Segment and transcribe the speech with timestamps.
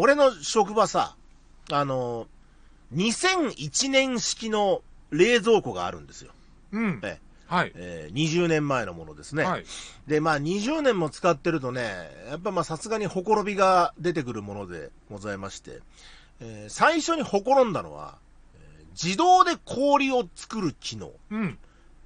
[0.00, 1.14] 俺の職場さ、
[1.70, 2.26] あの、
[2.94, 6.32] 2001年式の冷蔵庫があるんですよ。
[6.72, 7.00] うん。
[7.02, 7.72] えはい。
[7.74, 9.44] えー20年前のものですね。
[9.44, 9.64] はい。
[10.06, 11.82] で、まあ20年も使ってるとね、
[12.28, 15.80] やっぱまあさすがにほころびが出てくるものでございまして、
[16.40, 18.16] えー最初にほころんだのは、
[18.54, 21.12] えー自動で氷を作る機能。
[21.30, 21.58] うん。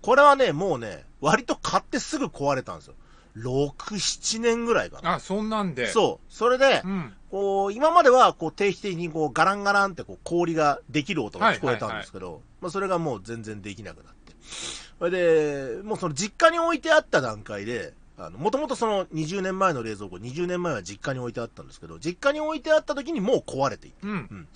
[0.02, 2.94] これはね、もうね、割と買ってすぐ壊れたんですよ。
[3.38, 5.14] 6、7年ぐらいかな。
[5.14, 5.86] あ、そんなんで。
[5.88, 6.32] そう。
[6.32, 7.14] それで、うん。
[7.34, 14.34] こう、今まではこう定期的にこうガランガランってこう氷ができる音が聞こえたんですけど、まあそれがもう全然できなくなって。
[15.00, 23.96] それで、もうその実家に置いてあった段階で、あの、もともとその20年前の冷蔵庫、20年前は実家に置いてあったんですけど、実家に置いてあった時にもう壊れていて。
[24.06, 24.46] うん。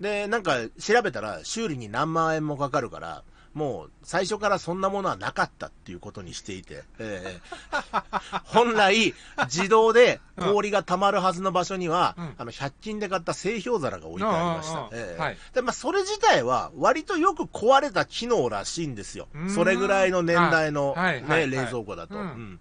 [0.00, 3.22] で、なんか調べたら修理に何万円もかかるから、
[3.54, 7.40] もう最初からそんなものはなかったっていうことにしていて、ええ。
[8.44, 9.14] 本来
[9.46, 12.34] 自動で氷が溜まるはずの場所には、うん。
[12.36, 14.88] あの100均で買った製氷皿が置いてありました。
[14.92, 15.20] ええ。
[15.20, 15.38] はい。
[15.54, 19.28] で、まあそれ自体は割とよく壊れた機能らしいんですよ。
[19.48, 22.20] それぐらいの年代の、ね、冷蔵庫だと、うん。
[22.20, 22.60] うん。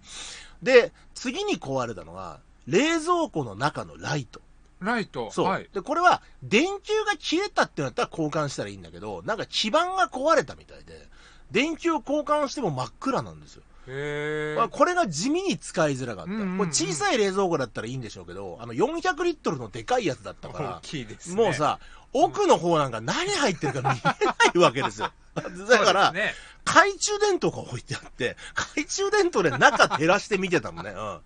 [0.62, 4.42] で、次に壊れたのが、冷蔵庫の中のライト。
[4.84, 5.32] ライト。
[5.32, 5.46] そう。
[5.46, 5.70] はい。
[5.74, 11.08] で、これは、電球が消えたってなったら交換したらいいんだけど、なんか基板が壊れたみたいで、
[11.52, 13.64] 電球を交換しても真っ暗なんですよ。
[13.88, 14.58] へー。
[14.58, 16.32] まあこれが地味に使いづらかった。
[16.32, 21.42] うんうんうんこれ小さい冷蔵庫だったらいいんでしょうけど、あの400リットルのでかいやつだったか大ら、きいですね。
[21.42, 21.80] もうさ、
[22.14, 25.12] 奥の方なんか何入ってるか見えないわけですよ。
[25.36, 26.34] だから、ね
[26.66, 30.92] 懐中電灯が置いてあって、懐中電灯で中照らして見てたのね。
[30.92, 31.20] うん。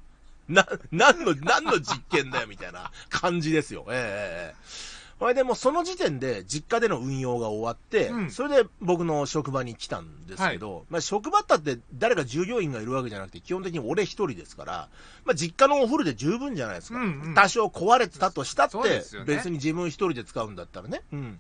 [0.48, 3.86] な、何の、何の実験だよ、みたいな感じですよ。
[3.90, 14.90] ええええそれでもうその時点で実家での運用が終わって、うんそれで僕の職場に来たんですけど、まあ職場ったって誰か従業員がいるわけじゃなくて、基本的に俺一人ですから、
[15.26, 17.00] まあ実家のお風呂で十分じゃないですか。
[17.00, 21.02] うんうん多少壊れてたとしたって別に自分一人で使うんだったらね。
[21.12, 21.40] うん。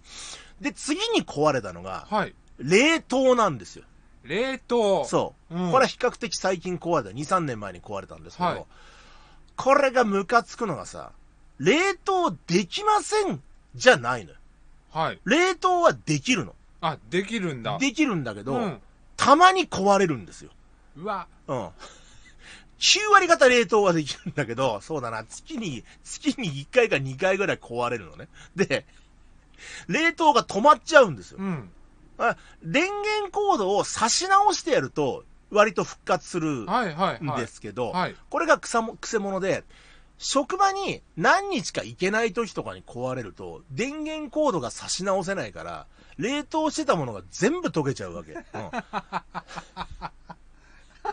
[0.60, 2.34] で、次に壊れたのが、はい。
[2.58, 3.86] 冷凍なんですよ。
[4.24, 5.06] 冷凍。
[5.06, 5.56] そう。
[5.56, 7.16] うんこれは比較的最近壊れた。
[7.16, 8.66] 2、3年前に壊れたんですけど、はい
[9.58, 11.12] これがムカつくのがさ、
[11.60, 13.42] 冷凍できません
[13.76, 14.38] じゃないのよ。
[14.92, 15.20] はい。
[15.26, 16.56] 冷凍はできるの。
[16.80, 17.78] あ、できるんだ。
[17.80, 18.80] できるんだけど、うん。
[19.18, 20.52] たまに壊れるんですよ。
[20.96, 21.28] うわ。
[21.48, 21.70] うん。
[22.80, 28.28] 9割方冷凍はできるんだけど、そうだな、月に、月に1回か2回ぐらい壊れるのね。
[28.56, 28.86] で、
[29.88, 31.44] 冷凍が止まっちゃうんですよう。
[31.44, 31.70] ん。
[32.20, 37.40] あ電源コードを差し直してやると、割と復活するんはい。
[37.40, 38.16] ですけど、はい。
[38.30, 39.64] これがくさも、くせ者で、
[40.18, 45.88] 職場に何日か行けない時とかに壊れると、電源コードが差し直せないから、
[46.18, 48.34] 冷凍してたものが全部溶けちゃうわけ。
[48.34, 48.42] うん、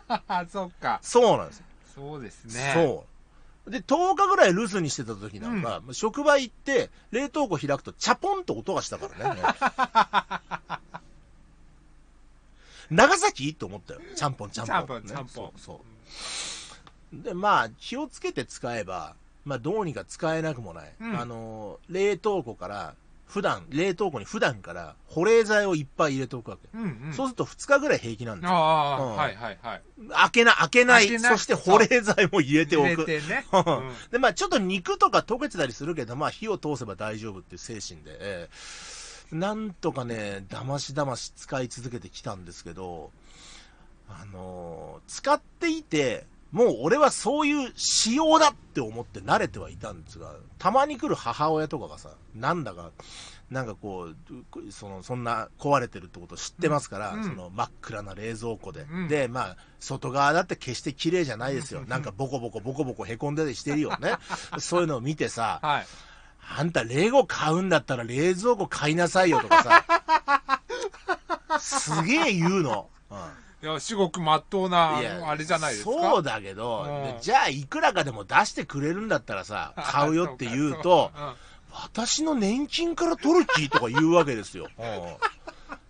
[0.09, 0.99] あ、 そっか。
[1.03, 1.65] そうなんですよ。
[1.95, 2.72] そうですね。
[2.75, 3.05] そ
[3.66, 3.71] う。
[3.71, 9.43] で、10日ぐらい留守にしてた時なんか、職場行って、冷凍庫開くと、チャポンと音がしたからね。
[12.94, 13.55] 長崎？
[13.55, 14.00] と思ったよ。
[14.15, 14.77] ちゃんぽん、ちゃんぽん。
[14.77, 15.81] ちゃんぽんちゃんぽんそ
[17.12, 17.22] う。
[17.22, 20.93] で、まあ、気をつけて使えば、まあ、どうにか使えなくもない。
[21.00, 22.94] うんあの、冷凍庫から、
[23.27, 26.69] 普段、冷凍庫に普段から保冷剤をいっぱい入れておくわけ。
[26.75, 27.12] うんうん。
[27.15, 28.56] そうすると2日ぐらい平気なんですよ。
[28.56, 29.83] ああ、うんはいはいはい。
[30.10, 31.09] 開けな、開けない。
[31.09, 33.06] 開けないそして保冷剤も入れてお入く。
[33.06, 33.47] れてね。
[34.12, 38.54] で、まあちょっと肉とか溶けてたりするけど、まあ火を通せば大丈夫っていう精神で、ええ
[39.34, 43.11] なんとかね、だましだまし使い続けてきたんですけど、
[44.09, 52.93] あのー使っていて、もう俺はそういう仕様だって思って慣れてはいたんですが、たまに来る母親とかがさ、なんだか、
[53.50, 58.87] なんかこう、その、そんな壊れてるってことを知ってますから、うんその真っ暗な冷蔵庫で。
[58.89, 61.83] うんで、まあ、外側だって決して綺麗じゃないですよ。
[61.89, 64.15] なんかボコボコボコボコ凹んでしてるよね。
[64.61, 65.87] そういうのを見てさ、はい。
[66.56, 72.88] あんたレゴ買うんだったら冷蔵庫買いなさいよとかさ、 すげえ言うの。
[73.10, 73.19] うん
[73.62, 75.91] いや、至極まっとうな、いやあれじゃないですか？
[75.91, 76.83] そうだけど、
[77.15, 81.33] うんじゃあいくらかでも出してくれるんだったらさ、 買うよって言うと、うん
[81.77, 84.69] 私の年金から取る気とか言うわけですよ。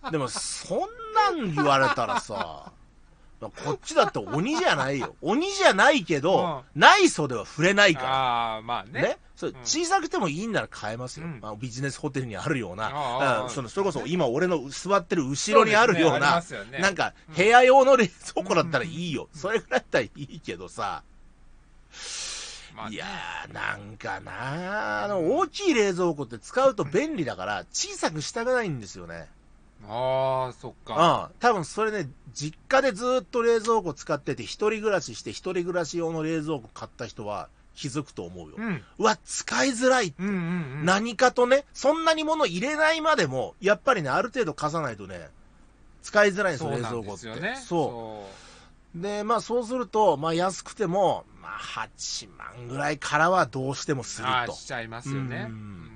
[0.04, 0.78] うんでも、そん
[1.14, 2.70] なん言われたらさ、
[3.40, 5.14] こっちだって鬼じゃないよ。
[5.22, 8.08] 鬼じゃないけど、ない袖は触れないから。
[8.08, 9.02] ああ、まあね。
[9.02, 9.56] ね、そううん。
[9.64, 11.40] 小さくてもいいんなら買えますよ、うん。
[11.40, 16.78] まあ、ビジネスホテルにあるような、あああそのそれこそ今、俺の座ってる後ろにあるようそな、ですねね。
[16.78, 21.02] なんか部屋用の冷蔵庫だったらいいよ、それぐらいだったらいいけどさ、
[22.74, 22.96] まあね。
[22.96, 25.04] いやー、なんかなー。
[25.04, 29.28] あの、大きい冷蔵庫って使うと便利だから、小さくしたくないんですよね。
[29.88, 31.30] ああ、そっか。
[31.30, 31.38] うん。
[31.40, 38.54] 多分それね、実家でずっと冷蔵庫使ってて、一人暮らしして一人暮らし用の冷蔵庫買った人は、気づくと思うよ。
[38.56, 38.82] うん。
[38.98, 40.14] うわ、使いづらい。
[40.18, 40.36] うんうんう
[40.82, 40.84] ん。
[40.84, 45.28] 何かとね、そんなに物入れないまでも、やっぱりね、ある程度貸さないとね、
[46.02, 47.10] 使いづらいんですよ、冷蔵庫って。
[47.10, 47.56] ですよね。
[47.56, 48.26] そ
[48.94, 49.02] う。
[49.02, 54.52] で、まあそうすると、まあ安くても、まあ8万ぐらいからはどうしてもするとああ、。
[54.52, 55.46] しちゃいますよね。
[55.48, 55.90] うん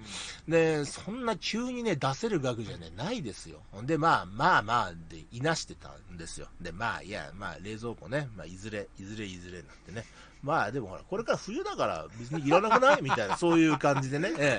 [0.48, 3.60] うんで、そんな急にね、出せる額じゃね、ないですよ。
[3.70, 6.48] ほんで、まあまあまあ、で、いなしてたんですよ。
[6.60, 10.04] で、まあ、いや、まあ、冷蔵庫ね、まあ、いずれ、いずれ、いずれなんてね。
[10.42, 13.02] まあ、でもほら、これから冬だから、別にいらなくない？
[13.02, 14.58] みたいな、そういう感じでね、え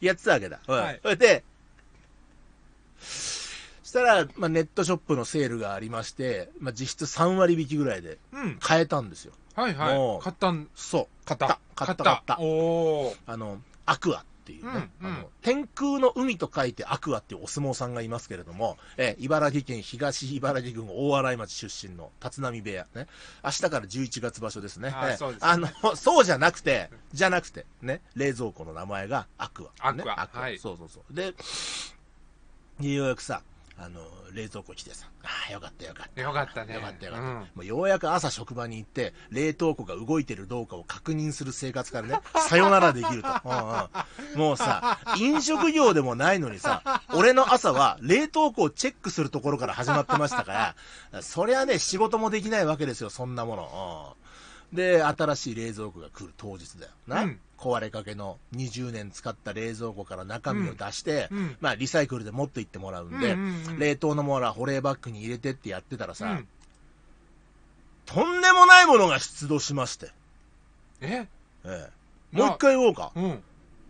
[0.00, 0.58] え、やってたわけだ。
[0.66, 1.44] はいそれで、
[3.00, 8.56] したら、まあ、ネットショップのセールがありまして、まあ、実質3割引きぐらいでうん。
[8.58, 9.32] 買えたんですよ。
[9.54, 10.22] はいもうはい。
[10.24, 11.06] 買ったん、そう。
[11.26, 11.58] 買った。
[11.74, 12.38] 買った、買った。
[12.40, 13.16] おー。
[13.26, 15.16] あの、アクアっていうね、うんうん。
[15.16, 23.08] あの、天空の海と書いてアクアっていうお相撲さんがいますけれども、えー茨城県東茨城郡大洗町出身の立浪部屋ね、
[23.44, 24.94] 明日から11月場所ですね。
[24.94, 29.92] えーあの、そうじゃなくて、じゃなくて、ね、冷蔵庫の名前がアクア。
[29.92, 30.58] ね、アクアはい。
[30.58, 31.14] そうそうそう。
[31.14, 31.34] で、
[32.80, 33.42] でようやくさ、
[33.78, 34.00] あの、
[34.32, 36.20] 冷蔵庫来てさ、ああ、よかったよかった。
[36.20, 37.26] よかったねよかったよかった。
[37.26, 43.28] うんもうようやく朝職場に行って、冷凍庫が動いてるどうかを確認する生活からね、 さよならできると。
[43.44, 50.74] うんうんもうさ、飲食業でもないのにさ、俺の朝は冷凍庫をチェックするところから始まってましたか
[51.12, 54.16] ら、そりゃね、仕事もできないわけですよ、そんなもの。
[54.20, 54.26] うん
[54.72, 56.92] で、新しい冷蔵庫が来る当日だよ。
[57.06, 66.48] な、うん壊れかけの20年使った冷蔵庫から中身を出して、うんうんまあ、リサイクルで持って行ってもらうんで、うんうんうん冷凍のものは保冷バッグに入れてってやってたらさ、うん
[68.06, 70.10] とんでもないものが出土しまして。
[71.00, 71.26] え？
[71.64, 71.90] え
[72.32, 73.10] え、もう一回言おうか。
[73.16, 73.42] うん。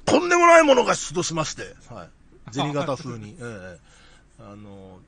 [0.06, 1.74] とんでもないものが出土しまして。
[1.92, 2.54] はい。
[2.54, 3.36] 銭形風に。
[3.38, 3.78] ええ
[4.40, 4.98] あの、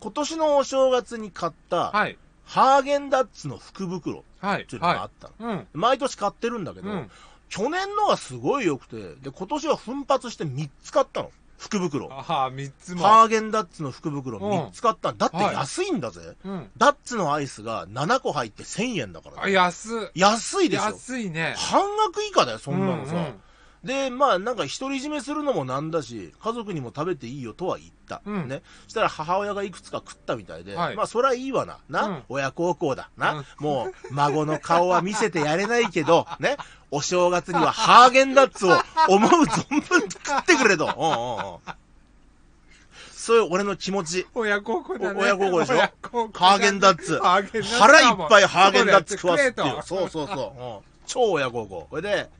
[0.00, 2.18] 今年のお正月に買った、はい。
[2.44, 4.62] ハーゲンダッツの福袋はい。
[4.62, 5.52] っていうのがあはったの。
[5.52, 5.54] い。
[5.54, 5.66] うん。
[5.72, 7.10] 毎年買ってるんだけど、うん。
[7.48, 11.30] 去年のはすごい良くて、で、今年は奮発して3つ買ったの。
[11.58, 12.08] 福袋。
[12.12, 13.02] ああ、三つも。
[13.02, 15.18] ハーゲンダッツの福袋うん3つ買ったの。
[15.18, 16.36] だってはい安いんだぜ。
[16.44, 16.70] うん。
[16.76, 19.52] ダッツのアイスが7個入って1000円だからあ、ね。
[19.52, 20.20] 安い。
[20.20, 20.84] 安いでしょ。
[20.84, 21.54] 安いね。
[21.58, 23.12] 半額以下だよ、そんなのさ。
[23.12, 23.40] うんうん
[23.84, 28.22] で、まあ、なんか独り占めするのもなんだし、家族にも食べていいよとは言った。
[28.24, 28.62] うんね。
[28.88, 31.78] したら母親がいくつか食ったみたいで、はいまあ、そりゃいいわな。
[31.88, 33.10] な、うん親孝行だ。
[33.16, 36.56] な、うんもう、孫の顔は見せてやれないけど、 ね。
[36.90, 38.70] お正月にはハーゲンダッツを
[39.08, 40.86] 思う存分食ってくれと。
[40.96, 41.04] う
[41.44, 41.78] んうんうん
[43.28, 44.26] そういう俺の気持ち。
[44.34, 45.20] 親孝行だね。
[45.20, 45.74] お親孝行でしょ？
[45.74, 45.92] ね
[46.32, 47.20] ハーゲンダッツ。
[47.20, 49.82] 腹いっぱいハーゲンダッツ食わすっていう。
[49.82, 50.62] そそうそうそう。
[50.62, 51.86] うん超親孝行。
[51.90, 52.30] これで、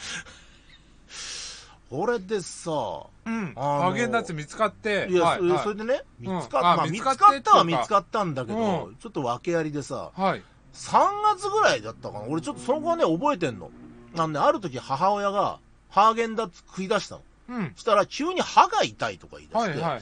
[1.90, 3.52] 俺でさ、うん。
[3.56, 5.06] あのハーゲンダッツ見つかって。
[5.10, 10.42] いや、はいはいそれでね、見つかっうんあまあ、見つかったは見つかったんだけど、うちょっと訳ありでさ、はい。
[10.74, 10.98] 3
[11.36, 12.26] 月ぐらいだったかな？
[12.28, 13.70] 俺ちょっとその子はね、覚えてんの。
[14.14, 15.58] なんで、ある時母親が、
[15.90, 17.22] ハーゲンダッツ食い出したの。
[17.48, 17.72] うん。
[17.76, 19.98] したら、急に歯が痛いとか言い出して、はいはいは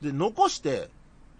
[0.00, 0.04] い。
[0.04, 0.88] で、残して、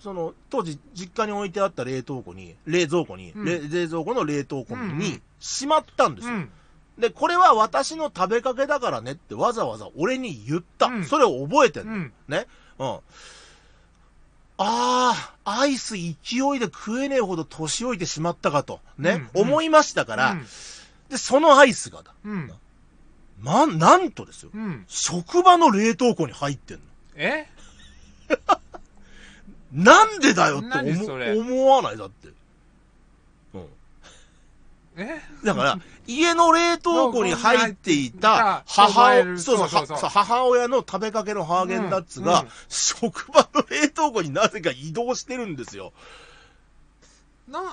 [0.00, 6.34] その、当時、実家に置いてあった冷凍庫に、冷蔵庫に、うんれ冷蔵庫の冷凍庫に、しまったんですよ。
[6.34, 6.50] うん。
[6.98, 10.86] で、これは私の食べかけだからねってわざわざ俺に言った。
[10.86, 11.92] うんそれを覚えてんの。
[11.92, 12.12] うん。
[12.28, 12.46] ね。
[12.78, 12.86] うん。
[12.96, 13.00] あ
[14.56, 16.14] あ、アイス勢い
[16.60, 18.80] で食えねえほど年老いてしまったかと。
[18.98, 19.10] ね。
[19.34, 20.46] うんうん思いましたから、うん
[21.08, 22.14] で、そのアイスがだ。
[22.24, 22.52] うん。
[23.40, 24.50] ま、なんとですよ。
[24.54, 24.84] うん。
[24.88, 26.82] 職場の冷凍庫に入ってんの。
[27.16, 27.46] え？
[29.72, 31.96] なんでだよって思思わない？
[31.98, 32.28] だって。
[35.44, 45.92] だから、家の冷凍庫に入っていた母親、そうそうそう母親の食べかけのハーゲンダッツが職場の冷凍庫になぜか移動してるんですよ。
[47.48, 47.68] な、ね。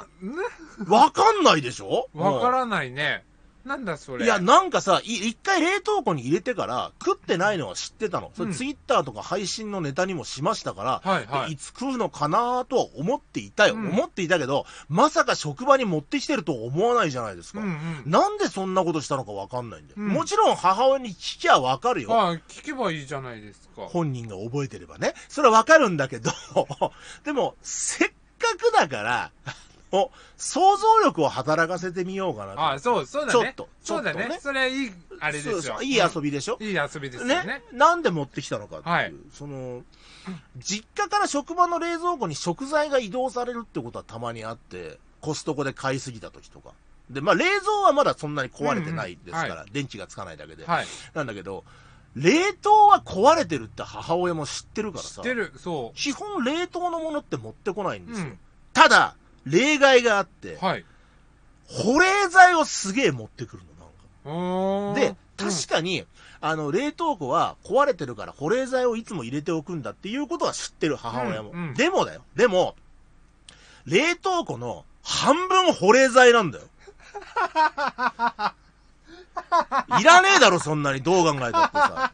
[0.87, 2.09] わかんないでしょ？
[2.13, 3.23] わからないね。
[3.65, 4.25] なんだそれ。
[4.25, 8.31] いや、なんかさ、い一回冷凍庫に入れてから食ってないのは知ってたの。
[8.35, 17.59] それうんツイッターとか配信のネタにもしましたから、はいはいいつ食うのかなとは思っていたよ、うん思っていたけど、まさか職場に持ってきてると思わないじゃないですか。
[17.59, 18.03] うんうん。
[18.05, 19.95] なんでそんなことしたのかわかんないんだよ。
[19.97, 22.13] うんもちろん母親に聞きゃわかるよ。
[22.13, 23.83] ああ、聞けばいいじゃないですか。
[23.83, 25.13] 本人が覚えてればね。
[25.29, 26.31] それはわかるんだけど、
[27.23, 29.31] でも、せっかくだから、
[29.91, 32.61] お想像力を働かせてみようかなと。
[32.61, 33.33] ああ、そう、そうだね。
[33.33, 34.39] ちょっとそうだちょっとねね。
[34.41, 35.81] それいい、あれですよ。
[35.81, 37.63] いい遊びでしょ、うんいい遊びですよねね？
[37.73, 39.81] なんで持ってきたのかっていう、はいその、
[40.59, 46.71] 実家から職場の冷蔵庫に食材が移動されるってことはたまにあって、コストコで買いすぎた時とか。
[47.09, 50.65] で、まあ冷蔵はまだそんなに壊れてないですから、うんうんは電池がつかないだけで。
[50.65, 50.85] はい。
[51.13, 51.65] なんだけど、
[52.15, 58.07] 冷凍は壊れてるって母親も知ってるからさ知っ、てる、そ基本冷凍のものって持ってこないんう。
[58.07, 58.27] ですよ。
[58.27, 58.39] うん。
[58.73, 60.85] ただ、例外があって、はい。
[61.67, 63.63] 保冷剤をすげえ持ってくる
[64.25, 64.99] の、なんか。
[64.99, 66.05] で、確かに、
[66.41, 71.51] あの、冷凍庫は壊れてるから保冷剤をいつも入れておくんだっていうことは知ってる、母親も。
[71.51, 72.23] うんうんでもだよ。
[72.35, 72.75] でも、
[73.85, 76.65] 冷凍庫の半分保冷剤なんだよ。
[79.99, 81.01] いらねえだろ、そんなに。
[81.01, 82.11] どう考えたってさ。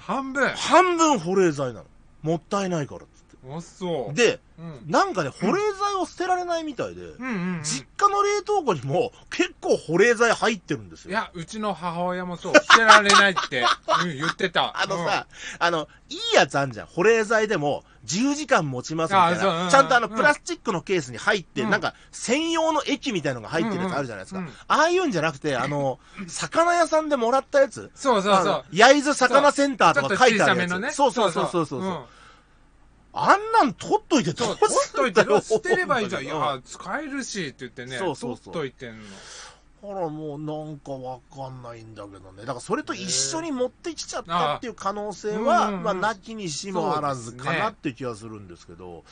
[0.00, 0.48] 半分。
[0.50, 1.86] 半分保冷剤なの。
[2.26, 4.10] もったいないからっつっあ、そて。
[4.10, 4.14] う。
[4.14, 4.90] で、うん。
[4.90, 7.62] なんかね、保冷剤を捨てられないみたいで、うんうんうん。
[7.62, 11.10] 実家の冷凍庫にも結構保冷剤入ってるんですよ。
[11.12, 12.54] いや、うちの母親もそう。
[12.54, 13.64] 捨てられないって、
[14.02, 14.80] うん、言ってた。
[14.80, 15.26] あのさ、
[15.58, 16.86] あの、いいやつあんじゃん。
[16.86, 19.36] 保冷剤でも、10時間持ちますみたいな。
[19.38, 24.40] あそううんうんちゃんとあの、うんプラスチックのケースに入って、うんなんか、専用の液みたいのが入ってるやつあるじゃないですか。
[24.40, 27.90] うんうんああいうんじゃなくて、あの、魚屋さんでもらったやつ。
[27.94, 28.64] そうそうそう。
[28.72, 30.70] 焼津魚センターちょっととか書いてあるやつ。
[30.70, 30.90] のね。
[30.92, 31.80] そうそうそうそうそう。
[31.82, 32.04] ん
[33.18, 36.22] あんなん取っといてどそう取っといて、よ捨てればいいじゃん。
[36.24, 39.04] いうんや、使えるしって言ってね、そうそうそう取っといてんの。
[39.80, 42.40] ほら、もうなんかわかんないんだけどね。
[42.40, 49.04] だからそれと一緒に持ってきちゃったっていう可能性は、まあ、なきにしもあらずかなって気がするんですけど、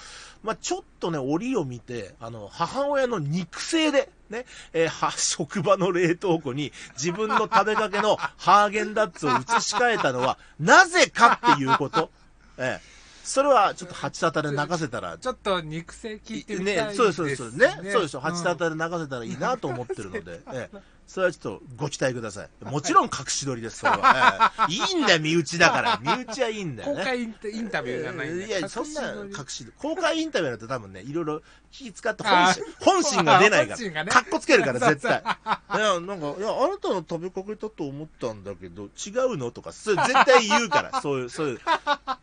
[0.42, 12.10] まあ、ちょっとね、折を見て、あの、母親の肉声で、ね、えーは、 職場の冷凍庫に自分の食べかけのハーゲンダッツを移し替えたのは、なぜかっていうこと。
[12.58, 12.93] ええ。
[13.24, 16.88] それはちょっと八沙汰で流せたら、ちょっと肉声聞いてみたいですね。
[16.88, 17.50] ね、そうです、そうです。
[17.50, 17.90] そうね。
[17.90, 18.20] そうでしょ。
[18.20, 20.78] 八沙汰で流せたらいいなと思ってるので、ええ。
[21.06, 22.64] それはちょっとご期待ください。
[22.64, 24.52] もちろん隠し撮りです、それは。
[24.68, 26.00] ええいいんだよ、身内だから。
[26.04, 26.98] 身内はいいんだよね。
[26.98, 27.32] 公開イン
[27.70, 34.04] タビューじゃないんだいや、そんな隠し公開インタビューだと多分ね、いろいろ気使って本心、本心が出ないから。
[34.04, 35.20] ねかっこつけるから、絶対。
[35.20, 39.50] いや、なんか、いや、あなたの食べかけたと思ったんだけど、違うの？
[39.50, 41.60] とか、それ絶対言うから、そういう、そういう、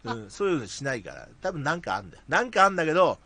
[0.03, 1.27] うん、そういうのしないから。
[1.41, 2.24] 多分なんかあんだよ。
[2.27, 3.20] なんかあんだけど、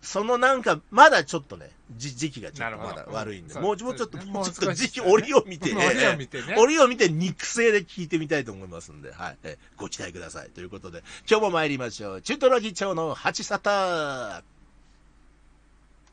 [0.00, 6.54] そのなんか、まだちょっとね、じ時期がちょっとまだ悪いんで、もうちょっと、もうちょっと時期、折を見て、折を見てね。
[6.56, 9.38] 折を見て肉声で聞いてみたいと思いますんで、はい。
[9.42, 10.50] えご期待ください。
[10.50, 12.22] ということで、今日も参りましょう。
[12.22, 14.42] 中トロ議長の八沙汰